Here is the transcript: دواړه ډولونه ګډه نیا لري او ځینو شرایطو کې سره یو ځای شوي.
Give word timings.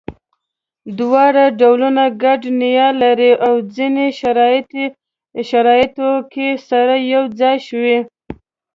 دواړه 0.99 1.43
ډولونه 1.59 2.03
ګډه 2.23 2.49
نیا 2.61 2.87
لري 3.01 3.31
او 3.45 3.53
ځینو 3.75 4.05
شرایطو 5.49 6.11
کې 6.31 6.47
سره 6.69 6.93
یو 7.13 7.23
ځای 7.39 7.57
شوي. 7.67 7.97